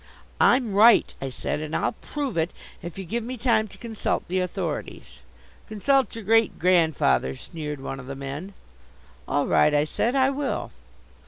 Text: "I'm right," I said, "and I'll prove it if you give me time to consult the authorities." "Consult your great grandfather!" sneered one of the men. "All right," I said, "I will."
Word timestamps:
"I'm 0.39 0.73
right," 0.73 1.13
I 1.21 1.29
said, 1.29 1.59
"and 1.59 1.75
I'll 1.75 1.91
prove 1.91 2.35
it 2.35 2.49
if 2.81 2.97
you 2.97 3.03
give 3.05 3.23
me 3.23 3.37
time 3.37 3.67
to 3.67 3.77
consult 3.77 4.27
the 4.27 4.39
authorities." 4.39 5.19
"Consult 5.67 6.15
your 6.15 6.23
great 6.23 6.57
grandfather!" 6.57 7.35
sneered 7.35 7.79
one 7.81 7.99
of 7.99 8.07
the 8.07 8.15
men. 8.15 8.55
"All 9.27 9.45
right," 9.45 9.75
I 9.75 9.83
said, 9.83 10.15
"I 10.15 10.31
will." 10.31 10.71